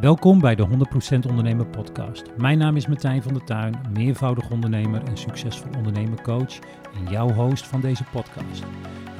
Welkom 0.00 0.40
bij 0.40 0.54
de 0.54 0.66
100% 0.66 1.28
Ondernemer 1.28 1.66
Podcast. 1.66 2.36
Mijn 2.36 2.58
naam 2.58 2.76
is 2.76 2.86
Martijn 2.86 3.22
van 3.22 3.32
der 3.34 3.44
Tuin, 3.44 3.74
meervoudig 3.92 4.50
ondernemer 4.50 5.04
en 5.04 5.16
succesvol 5.16 5.70
ondernemercoach 5.76 6.58
en 6.94 7.10
jouw 7.10 7.32
host 7.32 7.66
van 7.66 7.80
deze 7.80 8.04
podcast. 8.04 8.62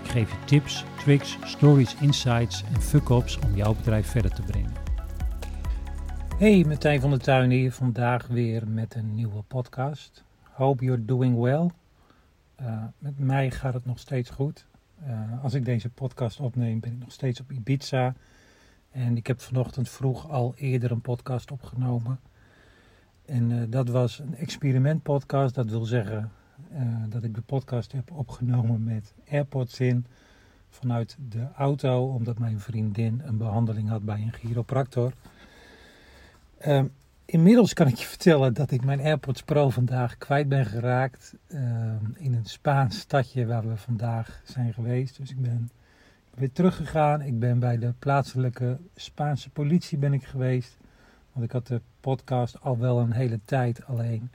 Ik 0.02 0.10
geef 0.10 0.30
je 0.30 0.44
tips, 0.44 0.84
tricks, 0.98 1.38
stories, 1.44 1.94
insights 2.00 2.64
en 2.74 2.80
fuck-ups 2.80 3.38
om 3.38 3.54
jouw 3.54 3.74
bedrijf 3.74 4.06
verder 4.06 4.34
te 4.34 4.42
brengen. 4.42 4.72
Hey, 6.38 6.64
Martijn 6.66 7.00
van 7.00 7.10
der 7.10 7.20
Tuin 7.20 7.50
hier, 7.50 7.72
vandaag 7.72 8.26
weer 8.26 8.68
met 8.68 8.94
een 8.94 9.14
nieuwe 9.14 9.42
podcast. 9.42 10.24
Hope 10.42 10.84
you're 10.84 11.04
doing 11.04 11.40
well. 11.40 11.70
Uh, 12.60 12.82
met 12.98 13.18
mij 13.18 13.50
gaat 13.50 13.74
het 13.74 13.86
nog 13.86 13.98
steeds 13.98 14.30
goed. 14.30 14.66
Uh, 15.06 15.42
als 15.42 15.54
ik 15.54 15.64
deze 15.64 15.90
podcast 15.90 16.40
opneem 16.40 16.80
ben 16.80 16.92
ik 16.92 16.98
nog 16.98 17.12
steeds 17.12 17.40
op 17.40 17.52
Ibiza 17.52 18.14
en 18.94 19.16
ik 19.16 19.26
heb 19.26 19.40
vanochtend 19.40 19.88
vroeg 19.88 20.30
al 20.30 20.54
eerder 20.56 20.90
een 20.90 21.00
podcast 21.00 21.50
opgenomen. 21.50 22.20
En 23.24 23.50
uh, 23.50 23.62
dat 23.68 23.88
was 23.88 24.18
een 24.18 24.36
experimentpodcast. 24.36 25.54
Dat 25.54 25.70
wil 25.70 25.84
zeggen 25.84 26.30
uh, 26.72 26.80
dat 27.08 27.24
ik 27.24 27.34
de 27.34 27.40
podcast 27.40 27.92
heb 27.92 28.10
opgenomen 28.10 28.84
met 28.84 29.14
AirPods 29.28 29.80
in. 29.80 30.06
Vanuit 30.70 31.16
de 31.28 31.46
auto, 31.56 32.06
omdat 32.06 32.38
mijn 32.38 32.60
vriendin 32.60 33.22
een 33.24 33.36
behandeling 33.36 33.88
had 33.88 34.04
bij 34.04 34.20
een 34.20 34.32
chiropractor. 34.32 35.12
Uh, 36.66 36.82
inmiddels 37.24 37.72
kan 37.72 37.86
ik 37.86 37.94
je 37.94 38.06
vertellen 38.06 38.54
dat 38.54 38.70
ik 38.70 38.84
mijn 38.84 39.00
AirPods 39.00 39.42
Pro 39.42 39.70
vandaag 39.70 40.18
kwijt 40.18 40.48
ben 40.48 40.66
geraakt. 40.66 41.34
in 42.14 42.34
een 42.34 42.44
Spaans 42.44 42.98
stadje 42.98 43.46
waar 43.46 43.68
we 43.68 43.76
vandaag 43.76 44.42
zijn 44.44 44.72
geweest. 44.72 45.16
Dus 45.16 45.30
ik 45.30 45.40
ben 45.40 45.70
weer 46.34 46.52
teruggegaan. 46.52 47.22
Ik 47.22 47.38
ben 47.38 47.58
bij 47.58 47.78
de 47.78 47.92
plaatselijke 47.98 48.78
Spaanse 48.94 49.50
politie 49.50 49.98
ben 49.98 50.12
ik 50.12 50.24
geweest. 50.24 50.76
Want 51.32 51.44
ik 51.46 51.52
had 51.52 51.66
de 51.66 51.80
podcast 52.00 52.60
al 52.60 52.78
wel 52.78 52.98
een 52.98 53.12
hele 53.12 53.40
tijd 53.44 53.86
alleen. 53.86 54.30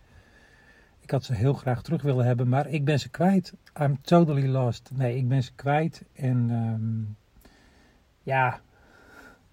Ik 1.00 1.12
had 1.12 1.24
ze 1.24 1.34
heel 1.34 1.54
graag 1.54 1.82
terug 1.82 2.02
willen 2.02 2.26
hebben, 2.26 2.50
maar 2.50 2.68
ik 2.68 2.86
ben 2.86 3.00
ze 3.00 3.10
kwijt. 3.10 3.54
I'm 3.82 4.02
totally 4.02 4.48
lost. 4.48 4.92
Nee, 4.94 5.18
ik 5.18 5.28
ben 5.28 5.44
ze 5.44 5.52
kwijt. 5.56 6.04
En 6.14 6.50
um, 6.50 7.16
ja, 8.24 8.62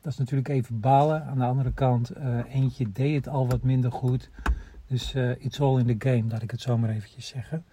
dat 0.01 0.13
is 0.13 0.19
natuurlijk 0.19 0.49
even 0.49 0.81
balen. 0.81 1.25
Aan 1.25 1.39
de 1.39 1.45
andere 1.45 1.73
kant, 1.73 2.17
uh, 2.17 2.55
eentje 2.55 2.93
deed 2.93 3.15
het 3.15 3.29
al 3.29 3.49
wat 3.49 3.63
minder 3.63 3.93
goed. 3.93 4.31
Dus 4.87 5.15
uh, 5.15 5.31
it's 5.31 5.61
all 5.61 5.79
in 5.79 5.99
the 5.99 6.09
game, 6.09 6.29
laat 6.29 6.43
ik 6.43 6.51
het 6.51 6.61
zo 6.61 6.79
maar 6.79 6.91
eventjes 6.91 7.27
zeggen. 7.27 7.65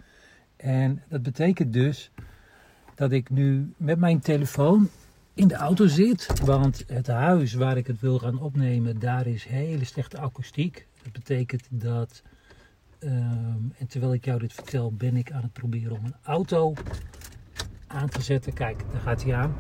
En 0.56 1.02
dat 1.08 1.24
betekent 1.24 1.74
dus 1.74 2.12
dat 2.96 3.12
ik 3.12 3.30
nu 3.30 3.74
met 3.78 4.00
mijn 4.00 4.20
telefoon 4.20 4.90
in 5.34 5.48
de 5.48 5.56
auto 5.56 5.88
zit. 5.88 6.40
Want 6.46 6.84
het 6.88 7.08
huis 7.08 7.54
waar 7.54 7.78
ik 7.78 7.88
het 7.88 8.00
wil 8.00 8.20
gaan 8.20 8.40
opnemen, 8.40 9.00
daar 9.00 9.28
is 9.28 9.44
hele 9.44 9.86
slechte 9.86 10.18
akoestiek. 10.18 10.88
Dat 11.04 11.12
betekent 11.12 11.68
dat, 11.70 12.22
um, 13.00 13.74
en 13.78 13.88
terwijl 13.88 14.14
ik 14.14 14.26
jou 14.26 14.40
dit 14.40 14.54
vertel, 14.54 14.94
ben 14.94 15.16
ik 15.16 15.32
aan 15.32 15.42
het 15.42 15.54
proberen 15.54 15.98
om 15.98 16.06
een 16.06 16.16
auto 16.24 16.74
aan 17.88 18.10
te 18.10 18.22
zetten. 18.22 18.54
Kijk, 18.54 18.84
daar 18.92 19.02
gaat 19.02 19.24
hij 19.24 19.36
aan. 19.36 19.56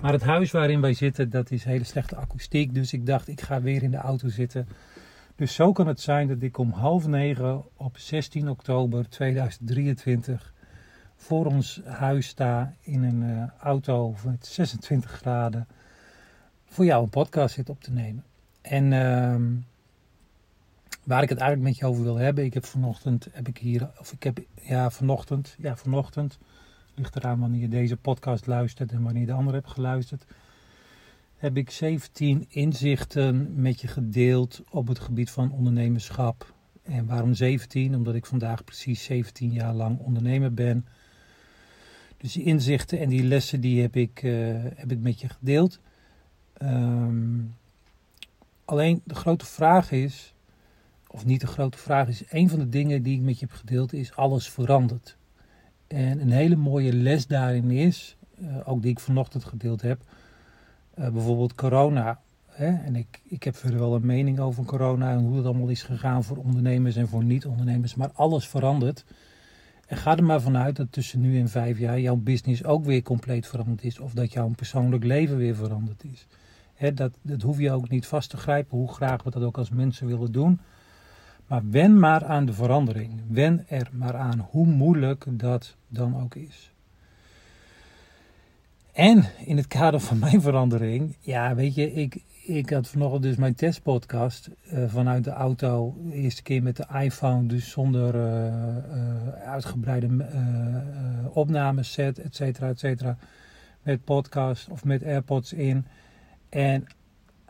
Maar 0.00 0.12
het 0.12 0.22
huis 0.22 0.50
waarin 0.50 0.80
wij 0.80 0.94
zitten, 0.94 1.30
dat 1.30 1.50
is 1.50 1.64
hele 1.64 1.84
slechte 1.84 2.16
akoestiek. 2.16 2.74
Dus 2.74 2.92
ik 2.92 3.06
dacht, 3.06 3.28
ik 3.28 3.40
ga 3.40 3.60
weer 3.60 3.82
in 3.82 3.90
de 3.90 3.96
auto 3.96 4.28
zitten. 4.28 4.68
Dus 5.36 5.54
zo 5.54 5.72
kan 5.72 5.86
het 5.86 6.00
zijn 6.00 6.28
dat 6.28 6.42
ik 6.42 6.58
om 6.58 6.70
half 6.70 7.06
negen 7.06 7.64
op 7.76 7.98
16 7.98 8.48
oktober 8.48 9.08
2023 9.08 10.53
voor 11.24 11.46
ons 11.46 11.80
huis 11.84 12.26
sta 12.26 12.74
in 12.80 13.02
een 13.02 13.22
uh, 13.22 13.44
auto 13.60 14.14
met 14.24 14.46
26 14.46 15.10
graden 15.10 15.66
voor 16.64 16.84
jou 16.84 17.02
een 17.02 17.08
podcast 17.08 17.54
zit 17.54 17.68
op 17.68 17.80
te 17.80 17.92
nemen. 17.92 18.24
En 18.62 18.84
uh, 18.92 19.60
waar 21.04 21.22
ik 21.22 21.28
het 21.28 21.38
eigenlijk 21.38 21.68
met 21.68 21.78
je 21.78 21.86
over 21.86 22.02
wil 22.02 22.16
hebben, 22.16 22.44
ik 22.44 22.54
heb 22.54 22.64
vanochtend, 22.64 23.28
heb 23.32 23.48
ik 23.48 23.58
hier, 23.58 23.90
of 23.98 24.12
ik 24.12 24.22
heb, 24.22 24.38
ja 24.54 24.90
vanochtend, 24.90 25.56
ja 25.58 25.76
vanochtend, 25.76 26.38
ligt 26.94 27.16
eraan 27.16 27.40
wanneer 27.40 27.60
je 27.60 27.68
deze 27.68 27.96
podcast 27.96 28.46
luistert 28.46 28.92
en 28.92 29.02
wanneer 29.02 29.26
de 29.26 29.32
andere 29.32 29.56
hebt 29.56 29.70
geluisterd, 29.70 30.24
heb 31.36 31.56
ik 31.56 31.70
17 31.70 32.46
inzichten 32.48 33.60
met 33.60 33.80
je 33.80 33.88
gedeeld 33.88 34.62
op 34.70 34.88
het 34.88 34.98
gebied 34.98 35.30
van 35.30 35.52
ondernemerschap. 35.52 36.52
En 36.82 37.06
waarom 37.06 37.34
17? 37.34 37.94
Omdat 37.94 38.14
ik 38.14 38.26
vandaag 38.26 38.64
precies 38.64 39.04
17 39.04 39.52
jaar 39.52 39.74
lang 39.74 39.98
ondernemer 39.98 40.54
ben. 40.54 40.86
Dus 42.24 42.32
die 42.32 42.44
inzichten 42.44 42.98
en 42.98 43.08
die 43.08 43.22
lessen 43.22 43.60
die 43.60 43.82
heb 43.82 43.96
ik, 43.96 44.22
uh, 44.22 44.56
heb 44.74 44.92
ik 44.92 44.98
met 44.98 45.20
je 45.20 45.28
gedeeld. 45.28 45.80
Um, 46.62 47.54
alleen 48.64 49.00
de 49.04 49.14
grote 49.14 49.46
vraag 49.46 49.90
is, 49.90 50.34
of 51.06 51.24
niet 51.24 51.40
de 51.40 51.46
grote 51.46 51.78
vraag 51.78 52.08
is, 52.08 52.22
een 52.28 52.48
van 52.48 52.58
de 52.58 52.68
dingen 52.68 53.02
die 53.02 53.16
ik 53.16 53.24
met 53.24 53.38
je 53.38 53.46
heb 53.46 53.54
gedeeld 53.54 53.92
is 53.92 54.16
alles 54.16 54.48
verandert. 54.48 55.16
En 55.86 56.20
een 56.20 56.30
hele 56.30 56.56
mooie 56.56 56.92
les 56.92 57.26
daarin 57.26 57.70
is, 57.70 58.16
uh, 58.40 58.68
ook 58.68 58.82
die 58.82 58.90
ik 58.90 59.00
vanochtend 59.00 59.44
gedeeld 59.44 59.82
heb, 59.82 60.00
uh, 60.98 61.08
bijvoorbeeld 61.08 61.54
corona. 61.54 62.20
Hè? 62.46 62.66
En 62.84 62.96
ik, 62.96 63.20
ik 63.24 63.42
heb 63.42 63.56
verder 63.56 63.78
wel 63.78 63.94
een 63.94 64.06
mening 64.06 64.38
over 64.38 64.64
corona 64.64 65.12
en 65.12 65.18
hoe 65.18 65.36
het 65.36 65.46
allemaal 65.46 65.68
is 65.68 65.82
gegaan 65.82 66.24
voor 66.24 66.36
ondernemers 66.36 66.96
en 66.96 67.08
voor 67.08 67.24
niet-ondernemers, 67.24 67.94
maar 67.94 68.10
alles 68.12 68.48
verandert. 68.48 69.04
En 69.86 69.96
ga 69.96 70.16
er 70.16 70.24
maar 70.24 70.40
vanuit 70.40 70.76
dat 70.76 70.92
tussen 70.92 71.20
nu 71.20 71.38
en 71.38 71.48
vijf 71.48 71.78
jaar 71.78 72.00
jouw 72.00 72.16
business 72.16 72.64
ook 72.64 72.84
weer 72.84 73.02
compleet 73.02 73.46
veranderd 73.46 73.84
is. 73.84 73.98
Of 73.98 74.12
dat 74.12 74.32
jouw 74.32 74.48
persoonlijk 74.48 75.04
leven 75.04 75.36
weer 75.36 75.54
veranderd 75.54 76.04
is. 76.04 76.26
dat, 76.94 77.18
dat 77.22 77.42
hoef 77.42 77.58
je 77.58 77.72
ook 77.72 77.88
niet 77.88 78.06
vast 78.06 78.30
te 78.30 78.36
grijpen, 78.36 78.78
hoe 78.78 78.92
graag 78.92 79.22
we 79.22 79.30
dat 79.30 79.42
ook 79.42 79.58
als 79.58 79.70
mensen 79.70 80.06
willen 80.06 80.32
doen. 80.32 80.60
Maar 81.46 81.62
wen 81.70 81.98
maar 81.98 82.24
aan 82.24 82.44
de 82.44 82.52
verandering. 82.52 83.20
Wen 83.28 83.64
er 83.68 83.88
maar 83.92 84.16
aan, 84.16 84.48
hoe 84.50 84.66
moeilijk 84.66 85.24
dat 85.30 85.76
dan 85.88 86.22
ook 86.22 86.34
is. 86.34 86.73
En 88.94 89.24
in 89.44 89.56
het 89.56 89.66
kader 89.66 90.00
van 90.00 90.18
mijn 90.18 90.40
verandering, 90.40 91.16
ja, 91.20 91.54
weet 91.54 91.74
je, 91.74 91.92
ik, 91.92 92.22
ik 92.44 92.70
had 92.70 92.88
vanochtend 92.88 93.22
dus 93.22 93.36
mijn 93.36 93.54
testpodcast 93.54 94.50
uh, 94.72 94.88
vanuit 94.88 95.24
de 95.24 95.30
auto. 95.30 95.94
De 96.04 96.14
eerste 96.14 96.42
keer 96.42 96.62
met 96.62 96.76
de 96.76 96.86
iPhone, 97.00 97.46
dus 97.46 97.70
zonder 97.70 98.14
uh, 98.14 98.22
uh, 98.22 99.28
uitgebreide 99.46 100.08
opnameset, 101.32 102.18
et 102.18 102.36
cetera, 102.36 102.68
et 102.68 102.78
cetera. 102.78 103.16
Met 103.82 104.04
podcast 104.04 104.68
of 104.68 104.84
met 104.84 105.04
AirPods 105.04 105.52
in. 105.52 105.86
En 106.48 106.86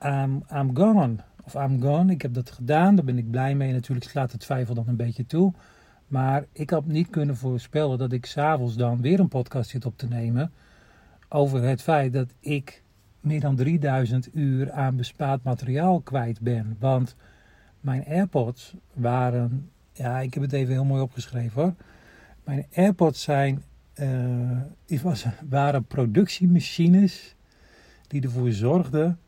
I'm, 0.04 0.44
I'm 0.52 0.76
gone. 0.76 1.14
Of 1.44 1.54
I'm 1.54 1.82
gone. 1.82 2.12
Ik 2.12 2.22
heb 2.22 2.34
dat 2.34 2.50
gedaan, 2.50 2.94
daar 2.94 3.04
ben 3.04 3.18
ik 3.18 3.30
blij 3.30 3.54
mee. 3.54 3.72
Natuurlijk 3.72 4.10
slaat 4.10 4.30
de 4.30 4.38
twijfel 4.38 4.74
dan 4.74 4.88
een 4.88 4.96
beetje 4.96 5.26
toe. 5.26 5.52
Maar 6.06 6.44
ik 6.52 6.70
had 6.70 6.86
niet 6.86 7.10
kunnen 7.10 7.36
voorspellen 7.36 7.98
dat 7.98 8.12
ik 8.12 8.26
s'avonds 8.26 8.76
dan 8.76 9.00
weer 9.00 9.20
een 9.20 9.28
podcast 9.28 9.70
zit 9.70 9.86
op 9.86 9.98
te 9.98 10.08
nemen. 10.08 10.52
Over 11.34 11.62
het 11.62 11.82
feit 11.82 12.12
dat 12.12 12.34
ik 12.40 12.82
meer 13.20 13.40
dan 13.40 13.56
3000 13.56 14.28
uur 14.32 14.72
aan 14.72 14.96
bespaard 14.96 15.42
materiaal 15.42 16.00
kwijt 16.00 16.40
ben. 16.40 16.76
Want 16.78 17.16
mijn 17.80 18.04
AirPods 18.06 18.74
waren, 18.92 19.70
ja, 19.92 20.20
ik 20.20 20.34
heb 20.34 20.42
het 20.42 20.52
even 20.52 20.72
heel 20.72 20.84
mooi 20.84 21.02
opgeschreven 21.02 21.62
hoor. 21.62 21.74
Mijn 22.44 22.66
AirPods 22.74 23.22
zijn, 23.22 23.62
uh, 24.00 25.02
was, 25.02 25.24
waren 25.48 25.84
productiemachines 25.84 27.34
die 28.06 28.22
ervoor 28.22 28.52
zorgden 28.52 29.18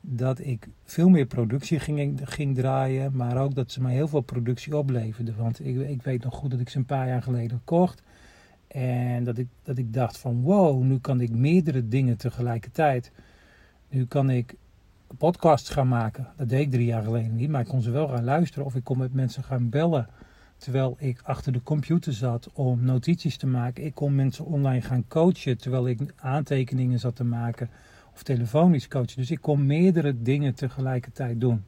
dat 0.00 0.38
ik 0.38 0.68
veel 0.84 1.08
meer 1.08 1.26
productie 1.26 1.78
ging, 1.78 2.20
ging 2.24 2.56
draaien, 2.56 3.16
maar 3.16 3.36
ook 3.36 3.54
dat 3.54 3.72
ze 3.72 3.82
mij 3.82 3.92
heel 3.92 4.08
veel 4.08 4.20
productie 4.20 4.76
opleverden. 4.76 5.36
Want 5.36 5.66
ik, 5.66 5.76
ik 5.76 6.02
weet 6.02 6.24
nog 6.24 6.34
goed 6.34 6.50
dat 6.50 6.60
ik 6.60 6.68
ze 6.68 6.78
een 6.78 6.84
paar 6.84 7.06
jaar 7.06 7.22
geleden 7.22 7.60
kocht. 7.64 8.02
En 8.70 9.24
dat 9.24 9.38
ik, 9.38 9.48
dat 9.62 9.78
ik 9.78 9.92
dacht 9.92 10.18
van 10.18 10.42
wow, 10.42 10.82
nu 10.82 10.98
kan 10.98 11.20
ik 11.20 11.30
meerdere 11.30 11.88
dingen 11.88 12.16
tegelijkertijd 12.16 13.12
nu 13.90 14.06
kan 14.06 14.30
ik 14.30 14.54
podcasts 15.18 15.70
gaan 15.70 15.88
maken. 15.88 16.28
Dat 16.36 16.48
deed 16.48 16.60
ik 16.60 16.70
drie 16.70 16.86
jaar 16.86 17.02
geleden 17.02 17.36
niet, 17.36 17.50
maar 17.50 17.60
ik 17.60 17.66
kon 17.66 17.82
ze 17.82 17.90
wel 17.90 18.08
gaan 18.08 18.24
luisteren 18.24 18.66
of 18.66 18.74
ik 18.74 18.84
kon 18.84 18.98
met 18.98 19.14
mensen 19.14 19.44
gaan 19.44 19.68
bellen. 19.68 20.08
Terwijl 20.56 20.96
ik 20.98 21.20
achter 21.22 21.52
de 21.52 21.62
computer 21.62 22.12
zat 22.12 22.50
om 22.52 22.84
notities 22.84 23.36
te 23.36 23.46
maken. 23.46 23.84
Ik 23.84 23.94
kon 23.94 24.14
mensen 24.14 24.44
online 24.44 24.80
gaan 24.80 25.04
coachen 25.08 25.58
terwijl 25.58 25.88
ik 25.88 26.00
aantekeningen 26.16 26.98
zat 26.98 27.16
te 27.16 27.24
maken 27.24 27.70
of 28.14 28.22
telefonisch 28.22 28.88
coachen. 28.88 29.16
Dus 29.16 29.30
ik 29.30 29.40
kon 29.40 29.66
meerdere 29.66 30.22
dingen 30.22 30.54
tegelijkertijd 30.54 31.40
doen. 31.40 31.64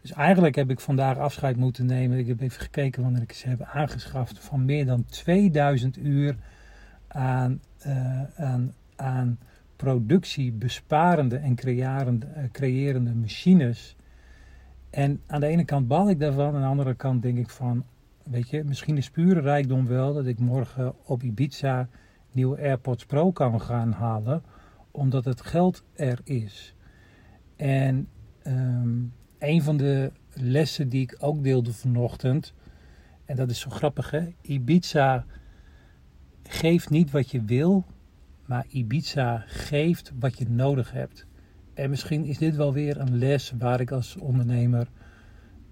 Dus 0.00 0.12
eigenlijk 0.12 0.54
heb 0.54 0.70
ik 0.70 0.80
vandaag 0.80 1.18
afscheid 1.18 1.56
moeten 1.56 1.86
nemen. 1.86 2.18
Ik 2.18 2.26
heb 2.26 2.40
even 2.40 2.60
gekeken 2.60 3.02
wanneer 3.02 3.22
ik 3.22 3.32
ze 3.32 3.48
heb 3.48 3.62
aangeschaft. 3.62 4.38
Van 4.38 4.64
meer 4.64 4.86
dan 4.86 5.04
2000 5.04 5.96
uur 5.96 6.36
aan, 7.08 7.60
uh, 7.86 8.22
aan, 8.36 8.74
aan 8.96 9.38
productiebesparende 9.76 11.36
en 11.36 11.54
creërende, 11.54 12.26
eh, 12.26 12.44
creërende 12.52 13.14
machines. 13.14 13.96
En 14.90 15.20
aan 15.26 15.40
de 15.40 15.46
ene 15.46 15.64
kant 15.64 15.88
baal 15.88 16.10
ik 16.10 16.20
daarvan, 16.20 16.54
aan 16.54 16.60
de 16.60 16.66
andere 16.66 16.94
kant 16.94 17.22
denk 17.22 17.38
ik 17.38 17.48
van, 17.48 17.84
weet 18.22 18.48
je, 18.48 18.64
misschien 18.64 18.96
is 18.96 19.10
pure 19.10 19.40
rijkdom 19.40 19.86
wel 19.86 20.14
dat 20.14 20.26
ik 20.26 20.38
morgen 20.38 20.94
op 21.04 21.22
Ibiza 21.22 21.88
nieuwe 22.32 22.58
AirPods 22.58 23.06
Pro 23.06 23.32
kan 23.32 23.60
gaan 23.60 23.92
halen, 23.92 24.42
omdat 24.90 25.24
het 25.24 25.40
geld 25.40 25.84
er 25.94 26.20
is. 26.24 26.74
En 27.56 28.08
um, 28.46 29.12
een 29.38 29.62
van 29.62 29.76
de 29.76 30.12
lessen 30.32 30.88
die 30.88 31.02
ik 31.02 31.16
ook 31.18 31.42
deelde 31.42 31.72
vanochtend, 31.72 32.54
en 33.24 33.36
dat 33.36 33.50
is 33.50 33.60
zo 33.60 33.70
grappig 33.70 34.10
hè, 34.10 34.34
Ibiza 34.40 35.24
geeft 36.42 36.90
niet 36.90 37.10
wat 37.10 37.30
je 37.30 37.44
wil, 37.44 37.84
maar 38.46 38.66
Ibiza 38.68 39.44
geeft 39.46 40.12
wat 40.18 40.38
je 40.38 40.48
nodig 40.48 40.92
hebt. 40.92 41.26
En 41.74 41.90
misschien 41.90 42.24
is 42.24 42.38
dit 42.38 42.56
wel 42.56 42.72
weer 42.72 43.00
een 43.00 43.18
les 43.18 43.52
waar 43.58 43.80
ik 43.80 43.90
als 43.90 44.16
ondernemer 44.16 44.88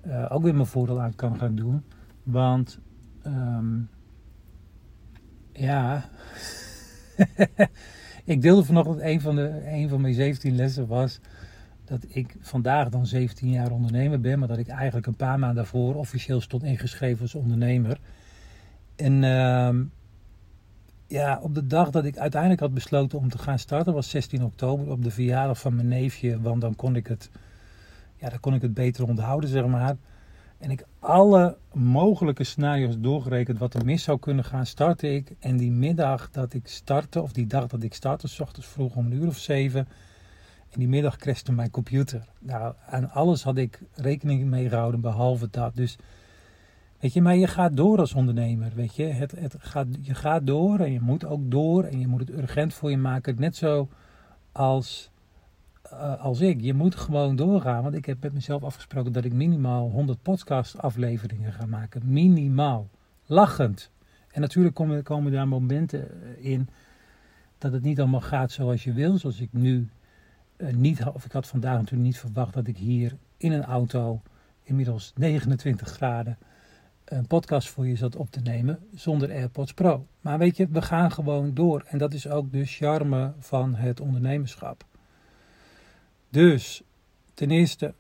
uh, 0.06 0.26
ook 0.28 0.42
weer 0.42 0.54
mijn 0.54 0.66
voordeel 0.66 1.00
aan 1.00 1.14
kan 1.14 1.38
gaan 1.38 1.54
doen. 1.54 1.84
Want 2.22 2.78
um, 3.26 3.88
ja, 5.52 6.04
ik 8.24 8.42
deelde 8.42 8.64
vanochtend 8.64 9.00
een 9.00 9.20
van, 9.20 9.36
de, 9.36 9.62
een 9.64 9.88
van 9.88 10.00
mijn 10.00 10.14
17 10.14 10.56
lessen 10.56 10.86
was 10.86 11.20
dat 11.88 12.04
ik 12.08 12.36
vandaag 12.40 12.88
dan 12.88 13.06
17 13.06 13.50
jaar 13.50 13.70
ondernemer 13.70 14.20
ben, 14.20 14.38
maar 14.38 14.48
dat 14.48 14.58
ik 14.58 14.68
eigenlijk 14.68 15.06
een 15.06 15.16
paar 15.16 15.38
maanden 15.38 15.56
daarvoor 15.56 15.94
officieel 15.94 16.40
stond 16.40 16.62
ingeschreven 16.62 17.22
als 17.22 17.34
ondernemer. 17.34 17.98
En 18.96 19.22
uh, 19.22 19.84
ja, 21.06 21.38
op 21.42 21.54
de 21.54 21.66
dag 21.66 21.90
dat 21.90 22.04
ik 22.04 22.18
uiteindelijk 22.18 22.60
had 22.60 22.74
besloten 22.74 23.18
om 23.18 23.28
te 23.28 23.38
gaan 23.38 23.58
starten, 23.58 23.92
was 23.92 24.10
16 24.10 24.44
oktober, 24.44 24.90
op 24.90 25.02
de 25.02 25.10
verjaardag 25.10 25.58
van 25.58 25.74
mijn 25.74 25.88
neefje, 25.88 26.40
want 26.40 26.60
dan 26.60 26.76
kon 26.76 26.96
ik 26.96 27.06
het, 27.06 27.30
ja, 28.16 28.28
dan 28.28 28.40
kon 28.40 28.54
ik 28.54 28.62
het 28.62 28.74
beter 28.74 29.06
onthouden, 29.06 29.50
zeg 29.50 29.66
maar. 29.66 29.96
En 30.58 30.70
ik 30.70 30.84
alle 30.98 31.56
mogelijke 31.72 32.44
scenario's 32.44 32.98
doorgerekend 32.98 33.58
wat 33.58 33.74
er 33.74 33.84
mis 33.84 34.02
zou 34.02 34.18
kunnen 34.18 34.44
gaan, 34.44 34.66
startte 34.66 35.14
ik. 35.14 35.34
En 35.40 35.56
die 35.56 35.70
middag 35.70 36.30
dat 36.30 36.54
ik 36.54 36.68
startte, 36.68 37.22
of 37.22 37.32
die 37.32 37.46
dag 37.46 37.66
dat 37.66 37.82
ik 37.82 37.94
startte, 37.94 38.28
s 38.28 38.40
ochtends 38.40 38.68
vroeg 38.68 38.96
om 38.96 39.06
een 39.06 39.12
uur 39.12 39.26
of 39.26 39.38
zeven. 39.38 39.88
En 40.70 40.78
die 40.78 40.88
middag 40.88 41.16
crashte 41.16 41.52
mijn 41.52 41.70
computer. 41.70 42.28
Nou, 42.38 42.74
aan 42.86 43.10
alles 43.10 43.42
had 43.42 43.56
ik 43.56 43.80
rekening 43.94 44.44
mee 44.44 44.68
gehouden, 44.68 45.00
behalve 45.00 45.48
dat. 45.50 45.76
Dus, 45.76 45.96
weet 47.00 47.12
je, 47.12 47.22
maar 47.22 47.36
je 47.36 47.46
gaat 47.46 47.76
door 47.76 47.98
als 47.98 48.14
ondernemer, 48.14 48.72
weet 48.74 48.94
je. 48.94 49.04
Het, 49.04 49.30
het 49.30 49.54
gaat, 49.58 49.86
je 50.00 50.14
gaat 50.14 50.46
door 50.46 50.78
en 50.78 50.92
je 50.92 51.00
moet 51.00 51.24
ook 51.24 51.50
door. 51.50 51.84
En 51.84 52.00
je 52.00 52.06
moet 52.06 52.20
het 52.20 52.30
urgent 52.30 52.74
voor 52.74 52.90
je 52.90 52.98
maken. 52.98 53.36
Net 53.38 53.56
zo 53.56 53.88
als 54.52 55.10
uh, 55.92 56.20
als 56.20 56.40
ik. 56.40 56.60
Je 56.60 56.74
moet 56.74 56.94
gewoon 56.94 57.36
doorgaan. 57.36 57.82
Want 57.82 57.94
ik 57.94 58.06
heb 58.06 58.22
met 58.22 58.32
mezelf 58.32 58.62
afgesproken 58.62 59.12
dat 59.12 59.24
ik 59.24 59.32
minimaal 59.32 59.90
100 59.90 60.22
podcast 60.22 60.78
afleveringen 60.78 61.52
ga 61.52 61.66
maken. 61.66 62.02
Minimaal. 62.04 62.88
Lachend. 63.26 63.90
En 64.30 64.40
natuurlijk 64.40 64.74
komen, 64.74 65.02
komen 65.02 65.32
daar 65.32 65.48
momenten 65.48 66.22
eh, 66.22 66.50
in 66.52 66.69
dat 67.58 67.72
het 67.72 67.82
niet 67.82 68.00
allemaal 68.00 68.20
gaat 68.20 68.52
zoals 68.52 68.84
je 68.84 68.92
wil. 68.92 69.19
Zoals 69.19 69.40
ik 69.40 69.52
nu 69.52 69.88
uh, 70.58 70.75
niet, 70.75 71.05
of 71.05 71.25
ik 71.25 71.32
had 71.32 71.47
vandaag 71.47 71.76
natuurlijk 71.76 72.03
niet 72.03 72.19
verwacht 72.19 72.55
dat 72.55 72.67
ik 72.67 72.76
hier 72.76 73.17
in 73.37 73.53
een 73.53 73.64
auto, 73.64 74.23
inmiddels 74.62 75.12
29 75.17 75.88
graden, 75.88 76.38
een 77.05 77.26
podcast 77.26 77.69
voor 77.69 77.87
je 77.87 77.97
zat 77.97 78.17
op 78.17 78.31
te 78.31 78.41
nemen 78.41 78.79
zonder 78.94 79.31
AirPods 79.31 79.73
Pro. 79.73 80.06
Maar 80.20 80.38
weet 80.38 80.56
je, 80.56 80.69
we 80.69 80.82
gaan 80.82 81.12
gewoon 81.12 81.55
door. 81.55 81.85
En 81.87 81.99
dat 81.99 82.14
is 82.14 82.29
ook 82.29 82.53
de 82.53 82.64
charme 82.64 83.32
van 83.38 83.75
het 83.75 84.00
ondernemerschap. 84.00 84.85
Dus 86.31 86.82
ten 87.35 87.50
eerste, 87.50 87.94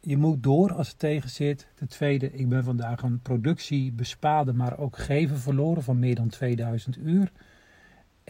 je 0.00 0.16
moet 0.16 0.42
door 0.42 0.72
als 0.72 0.88
het 0.88 0.98
tegen 0.98 1.30
zit. 1.30 1.66
Ten 1.74 1.88
tweede, 1.88 2.32
ik 2.32 2.48
ben 2.48 2.64
vandaag 2.64 3.02
een 3.02 3.20
productie 3.20 3.92
bespaarde, 3.92 4.52
maar 4.52 4.78
ook 4.78 4.98
geven 4.98 5.38
verloren 5.38 5.82
van 5.82 5.98
meer 5.98 6.14
dan 6.14 6.28
2000 6.28 6.96
uur. 6.96 7.32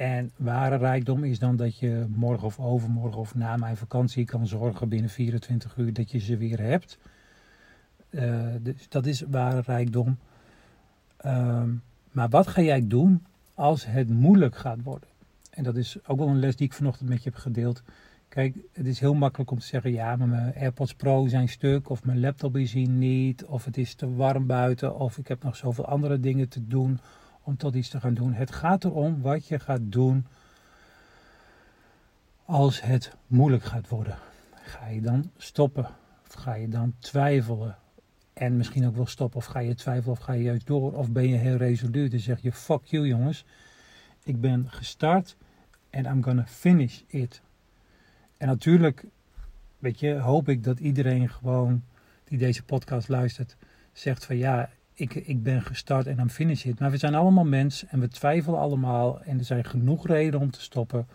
En 0.01 0.31
ware 0.37 0.77
rijkdom 0.77 1.25
is 1.25 1.39
dan 1.39 1.57
dat 1.57 1.79
je 1.79 2.07
morgen 2.15 2.47
of 2.47 2.59
overmorgen 2.59 3.21
of 3.21 3.35
na 3.35 3.57
mijn 3.57 3.77
vakantie 3.77 4.25
kan 4.25 4.47
zorgen 4.47 4.89
binnen 4.89 5.11
24 5.11 5.77
uur 5.77 5.93
dat 5.93 6.11
je 6.11 6.19
ze 6.19 6.37
weer 6.37 6.61
hebt. 6.61 6.99
Uh, 8.11 8.47
dus 8.61 8.89
dat 8.89 9.07
is 9.07 9.21
ware 9.21 9.63
rijkdom. 9.67 10.19
Uh, 11.25 11.63
maar 12.11 12.29
wat 12.29 12.47
ga 12.47 12.63
jij 12.63 12.87
doen 12.87 13.27
als 13.55 13.87
het 13.87 14.09
moeilijk 14.09 14.57
gaat 14.57 14.83
worden? 14.83 15.09
En 15.51 15.63
dat 15.63 15.77
is 15.77 15.99
ook 16.07 16.19
wel 16.19 16.29
een 16.29 16.39
les 16.39 16.57
die 16.57 16.67
ik 16.67 16.73
vanochtend 16.73 17.09
met 17.09 17.23
je 17.23 17.31
heb 17.31 17.39
gedeeld. 17.39 17.83
Kijk, 18.29 18.57
het 18.73 18.87
is 18.87 19.01
heel 19.01 19.15
makkelijk 19.15 19.51
om 19.51 19.59
te 19.59 19.67
zeggen: 19.67 19.93
ja, 19.93 20.17
maar 20.17 20.29
mijn 20.29 20.55
AirPods 20.55 20.95
Pro 20.95 21.27
zijn 21.27 21.49
stuk, 21.49 21.89
of 21.89 22.05
mijn 22.05 22.21
laptop 22.21 22.57
is 22.57 22.73
hier 22.73 22.89
niet, 22.89 23.45
of 23.45 23.65
het 23.65 23.77
is 23.77 23.95
te 23.95 24.15
warm 24.15 24.47
buiten, 24.47 24.99
of 24.99 25.19
ik 25.19 25.29
heb 25.29 25.43
nog 25.43 25.57
zoveel 25.57 25.87
andere 25.87 26.21
dingen 26.21 26.49
te 26.49 26.67
doen 26.67 27.01
om 27.43 27.57
tot 27.57 27.75
iets 27.75 27.89
te 27.89 28.01
gaan 28.01 28.15
doen. 28.15 28.33
Het 28.33 28.53
gaat 28.53 28.85
erom 28.85 29.21
wat 29.21 29.47
je 29.47 29.59
gaat 29.59 29.81
doen 29.83 30.27
als 32.45 32.83
het 32.83 33.17
moeilijk 33.27 33.65
gaat 33.65 33.89
worden. 33.89 34.19
Ga 34.53 34.87
je 34.87 35.01
dan 35.01 35.31
stoppen? 35.37 35.89
Of 36.27 36.33
ga 36.33 36.55
je 36.55 36.69
dan 36.69 36.95
twijfelen? 36.99 37.77
En 38.33 38.57
misschien 38.57 38.87
ook 38.87 38.97
wel 38.97 39.07
stoppen, 39.07 39.39
of 39.39 39.45
ga 39.45 39.59
je 39.59 39.75
twijfelen, 39.75 40.13
of 40.13 40.19
ga 40.19 40.33
je 40.33 40.43
juist 40.43 40.67
door, 40.67 40.93
of 40.93 41.11
ben 41.11 41.29
je 41.29 41.37
heel 41.37 41.57
resoluut 41.57 42.13
en 42.13 42.21
zeg 42.21 42.43
je: 42.43 42.53
fuck 42.53 42.85
you, 42.85 43.07
jongens. 43.07 43.45
Ik 44.25 44.41
ben 44.41 44.71
gestart 44.71 45.37
en 45.91 46.05
I'm 46.05 46.23
gonna 46.23 46.47
finish 46.47 47.01
it. 47.07 47.43
En 48.37 48.47
natuurlijk, 48.47 49.05
weet 49.79 50.01
je, 50.01 50.15
hoop 50.15 50.49
ik 50.49 50.65
dat 50.65 50.79
iedereen 50.79 51.29
gewoon 51.29 51.85
die 52.25 52.39
deze 52.39 52.63
podcast 52.63 53.09
luistert, 53.09 53.57
zegt 53.93 54.25
van 54.25 54.37
ja, 54.37 54.71
ik, 55.01 55.15
ik 55.15 55.43
ben 55.43 55.63
gestart 55.63 56.07
en 56.07 56.17
dan 56.17 56.31
finish 56.31 56.65
it. 56.65 56.79
Maar 56.79 56.91
we 56.91 56.97
zijn 56.97 57.15
allemaal 57.15 57.45
mensen 57.45 57.89
en 57.89 58.01
we 58.01 58.09
twijfelen 58.09 58.59
allemaal 58.59 59.23
en 59.23 59.39
er 59.39 59.45
zijn 59.45 59.65
genoeg 59.65 60.07
redenen 60.07 60.41
om 60.41 60.51
te 60.51 60.61
stoppen. 60.61 61.07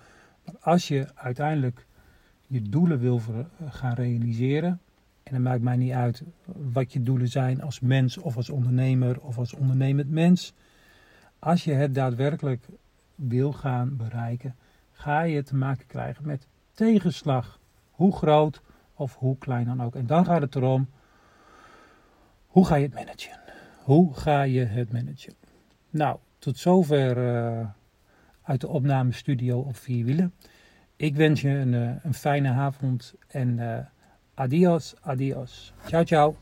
Maar 0.45 0.55
als 0.59 0.87
je 0.87 1.07
uiteindelijk 1.15 1.85
je 2.47 2.61
doelen 2.61 2.99
wil 2.99 3.21
gaan 3.69 3.93
realiseren, 3.93 4.79
en 5.23 5.33
het 5.33 5.43
maakt 5.43 5.61
mij 5.61 5.75
niet 5.75 5.91
uit 5.91 6.23
wat 6.45 6.93
je 6.93 7.03
doelen 7.03 7.27
zijn 7.27 7.61
als 7.61 7.79
mens 7.79 8.17
of 8.17 8.35
als 8.35 8.49
ondernemer 8.49 9.21
of 9.21 9.37
als 9.37 9.53
ondernemend 9.53 10.09
mens. 10.09 10.53
Als 11.39 11.63
je 11.63 11.73
het 11.73 11.95
daadwerkelijk 11.95 12.67
wil 13.15 13.53
gaan 13.53 13.97
bereiken, 13.97 14.55
ga 14.91 15.21
je 15.21 15.43
te 15.43 15.55
maken 15.55 15.87
krijgen 15.87 16.25
met 16.25 16.47
tegenslag, 16.73 17.59
hoe 17.91 18.15
groot 18.15 18.61
of 18.93 19.15
hoe 19.15 19.37
klein 19.37 19.65
dan 19.65 19.83
ook. 19.83 19.95
En 19.95 20.05
dan 20.05 20.25
gaat 20.25 20.41
het 20.41 20.55
erom, 20.55 20.87
hoe 22.47 22.65
ga 22.65 22.75
je 22.75 22.85
het 22.85 22.93
managen? 22.93 23.44
Hoe 23.85 24.13
ga 24.13 24.41
je 24.41 24.63
het 24.65 24.91
managen? 24.91 25.33
Nou, 25.89 26.17
tot 26.39 26.57
zover 26.57 27.17
uh, 27.17 27.67
uit 28.41 28.61
de 28.61 28.67
opnamestudio 28.67 29.59
op 29.59 29.75
vier 29.75 30.05
wielen. 30.05 30.33
Ik 30.95 31.15
wens 31.15 31.41
je 31.41 31.49
een, 31.49 31.73
uh, 31.73 31.89
een 32.03 32.13
fijne 32.13 32.49
avond 32.49 33.13
en 33.27 33.57
uh, 33.57 33.77
adios, 34.33 34.95
adios. 35.01 35.73
Ciao, 35.87 36.03
ciao. 36.03 36.35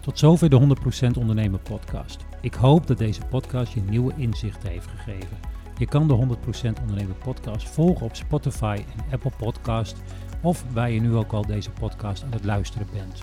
Tot 0.00 0.18
zover 0.18 0.50
de 0.50 0.76
100% 1.14 1.18
Ondernemer 1.18 1.60
podcast. 1.60 2.24
Ik 2.40 2.54
hoop 2.54 2.86
dat 2.86 2.98
deze 2.98 3.26
podcast 3.26 3.72
je 3.72 3.80
nieuwe 3.80 4.14
inzichten 4.16 4.70
heeft 4.70 4.88
gegeven. 4.88 5.36
Je 5.78 5.86
kan 5.86 6.08
de 6.08 6.36
100% 6.76 6.80
Ondernemer 6.80 7.16
podcast 7.16 7.68
volgen 7.68 8.06
op 8.06 8.14
Spotify 8.14 8.84
en 8.96 9.12
Apple 9.12 9.32
Podcast 9.38 9.96
of 10.42 10.64
waar 10.72 10.90
je 10.90 11.00
nu 11.00 11.14
ook 11.14 11.32
al 11.32 11.46
deze 11.46 11.70
podcast 11.70 12.24
aan 12.24 12.32
het 12.32 12.44
luisteren 12.44 12.86
bent. 12.92 13.22